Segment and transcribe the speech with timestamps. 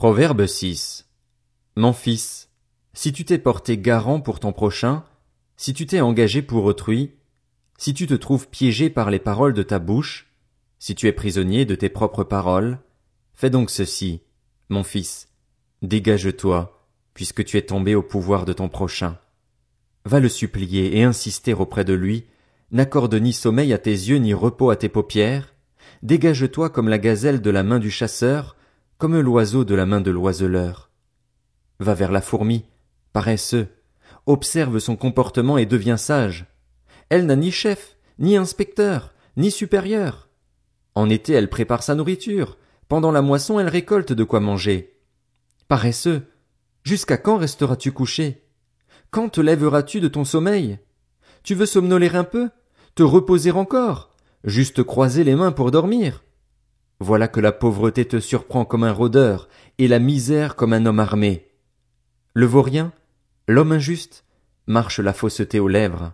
[0.00, 1.10] Proverbe 6.
[1.76, 2.48] Mon fils,
[2.94, 5.04] si tu t'es porté garant pour ton prochain,
[5.58, 7.16] si tu t'es engagé pour autrui,
[7.76, 10.32] si tu te trouves piégé par les paroles de ta bouche,
[10.78, 12.78] si tu es prisonnier de tes propres paroles,
[13.34, 14.22] fais donc ceci,
[14.70, 15.28] mon fils,
[15.82, 16.82] dégage-toi,
[17.12, 19.18] puisque tu es tombé au pouvoir de ton prochain.
[20.06, 22.24] Va le supplier et insister auprès de lui,
[22.70, 25.54] n'accorde ni sommeil à tes yeux ni repos à tes paupières,
[26.02, 28.56] dégage-toi comme la gazelle de la main du chasseur,
[29.00, 30.90] comme l'oiseau de la main de l'oiseleur.
[31.78, 32.66] Va vers la fourmi,
[33.14, 33.68] paresseux,
[34.26, 36.44] observe son comportement et deviens sage.
[37.08, 40.28] Elle n'a ni chef, ni inspecteur, ni supérieur.
[40.94, 45.00] En été elle prépare sa nourriture, pendant la moisson elle récolte de quoi manger.
[45.66, 46.30] Paresseux,
[46.82, 48.44] jusqu'à quand resteras-tu couché?
[49.10, 50.78] Quand te lèveras-tu de ton sommeil?
[51.42, 52.50] Tu veux somnoler un peu?
[52.94, 54.10] Te reposer encore?
[54.44, 56.22] Juste croiser les mains pour dormir?
[57.00, 61.00] Voilà que la pauvreté te surprend comme un rôdeur, et la misère comme un homme
[61.00, 61.48] armé.
[62.34, 62.92] Le vaurien,
[63.48, 64.24] l'homme injuste,
[64.66, 66.12] marche la fausseté aux lèvres.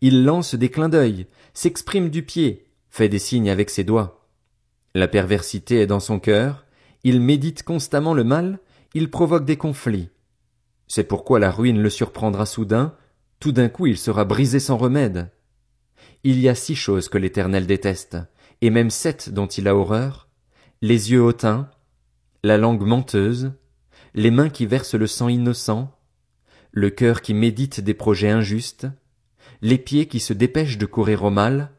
[0.00, 4.28] Il lance des clins d'œil, s'exprime du pied, fait des signes avec ses doigts.
[4.94, 6.66] La perversité est dans son cœur,
[7.04, 8.58] il médite constamment le mal,
[8.94, 10.10] il provoque des conflits.
[10.88, 12.96] C'est pourquoi la ruine le surprendra soudain,
[13.38, 15.30] tout d'un coup il sera brisé sans remède.
[16.24, 18.18] Il y a six choses que l'Éternel déteste,
[18.60, 20.28] et même sept dont il a horreur,
[20.82, 21.70] les yeux hautains,
[22.42, 23.52] la langue menteuse,
[24.14, 25.92] les mains qui versent le sang innocent,
[26.70, 28.86] le cœur qui médite des projets injustes,
[29.62, 31.72] les pieds qui se dépêchent de courir au mal,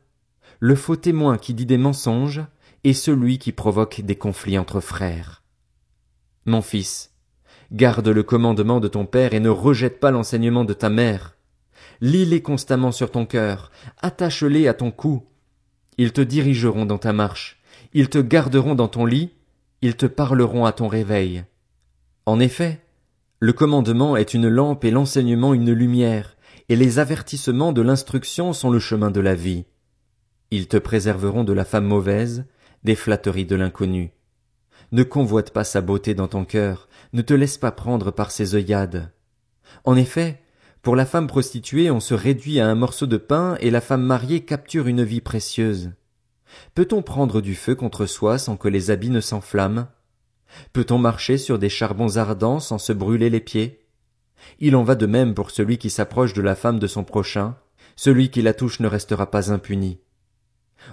[0.60, 2.44] le faux témoin qui dit des mensonges,
[2.84, 5.44] et celui qui provoque des conflits entre frères.
[6.46, 7.12] Mon fils,
[7.72, 11.36] garde le commandement de ton père et ne rejette pas l'enseignement de ta mère.
[12.02, 15.26] Lis-les constamment sur ton cœur, attache-les à ton cou,
[15.98, 17.60] ils te dirigeront dans ta marche,
[17.94, 19.32] ils te garderont dans ton lit,
[19.82, 21.44] ils te parleront à ton réveil.
[22.26, 22.82] En effet,
[23.40, 26.36] le commandement est une lampe et l'enseignement une lumière,
[26.70, 29.66] et les avertissements de l'instruction sont le chemin de la vie.
[30.52, 32.46] Ils te préserveront de la femme mauvaise,
[32.84, 34.12] des flatteries de l'inconnu.
[34.92, 38.56] Ne convoite pas sa beauté dans ton cœur, ne te laisse pas prendre par ses
[38.56, 39.12] œillades.
[39.84, 40.42] En effet,
[40.88, 44.04] pour la femme prostituée, on se réduit à un morceau de pain et la femme
[44.04, 45.92] mariée capture une vie précieuse.
[46.76, 49.90] Peut-on prendre du feu contre soi sans que les habits ne s'enflamment?
[50.72, 53.86] Peut-on marcher sur des charbons ardents sans se brûler les pieds?
[54.62, 57.58] Il en va de même pour celui qui s'approche de la femme de son prochain,
[57.98, 60.00] celui qui la touche ne restera pas impuni.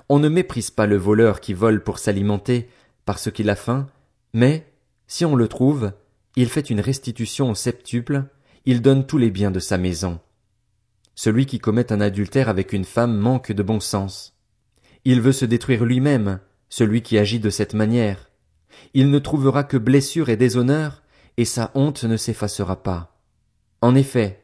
[0.08, 2.68] On ne méprise pas le voleur qui vole pour s'alimenter,
[3.04, 3.86] parce qu'il a faim,
[4.32, 4.66] mais,
[5.06, 5.92] si on le trouve,
[6.34, 8.24] il fait une restitution au septuple,
[8.66, 10.20] il donne tous les biens de sa maison.
[11.14, 14.34] Celui qui commet un adultère avec une femme manque de bon sens.
[15.04, 18.30] Il veut se détruire lui-même, celui qui agit de cette manière.
[18.94, 21.02] Il ne trouvera que blessure et déshonneur,
[21.36, 23.20] et sa honte ne s'effacera pas.
[23.80, 24.42] En effet,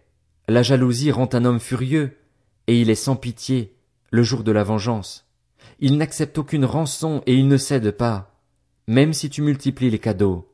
[0.48, 2.18] la jalousie rend un homme furieux,
[2.66, 3.76] et il est sans pitié,
[4.10, 5.26] le jour de la vengeance.
[5.78, 8.38] Il n'accepte aucune rançon et il ne cède pas,
[8.86, 10.49] même si tu multiplies les cadeaux.